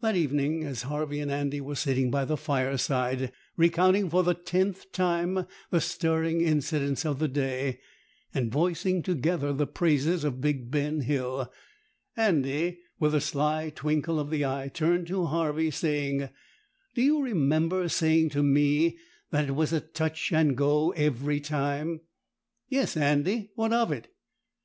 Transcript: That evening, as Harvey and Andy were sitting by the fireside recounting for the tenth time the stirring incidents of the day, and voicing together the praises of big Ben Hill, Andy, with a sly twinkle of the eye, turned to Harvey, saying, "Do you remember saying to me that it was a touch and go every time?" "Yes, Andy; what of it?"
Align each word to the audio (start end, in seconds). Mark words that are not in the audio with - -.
That 0.00 0.14
evening, 0.14 0.62
as 0.62 0.82
Harvey 0.82 1.18
and 1.18 1.28
Andy 1.28 1.60
were 1.60 1.74
sitting 1.74 2.08
by 2.08 2.24
the 2.24 2.36
fireside 2.36 3.32
recounting 3.56 4.08
for 4.08 4.22
the 4.22 4.32
tenth 4.32 4.92
time 4.92 5.44
the 5.70 5.80
stirring 5.80 6.40
incidents 6.40 7.04
of 7.04 7.18
the 7.18 7.26
day, 7.26 7.80
and 8.32 8.52
voicing 8.52 9.02
together 9.02 9.52
the 9.52 9.66
praises 9.66 10.22
of 10.22 10.40
big 10.40 10.70
Ben 10.70 11.00
Hill, 11.00 11.52
Andy, 12.16 12.78
with 13.00 13.12
a 13.12 13.20
sly 13.20 13.72
twinkle 13.74 14.20
of 14.20 14.30
the 14.30 14.44
eye, 14.44 14.68
turned 14.68 15.08
to 15.08 15.26
Harvey, 15.26 15.72
saying, 15.72 16.28
"Do 16.94 17.02
you 17.02 17.20
remember 17.24 17.88
saying 17.88 18.28
to 18.28 18.44
me 18.44 18.96
that 19.32 19.48
it 19.48 19.52
was 19.56 19.72
a 19.72 19.80
touch 19.80 20.32
and 20.32 20.56
go 20.56 20.92
every 20.92 21.40
time?" 21.40 22.02
"Yes, 22.68 22.96
Andy; 22.96 23.50
what 23.56 23.72
of 23.72 23.90
it?" 23.90 24.06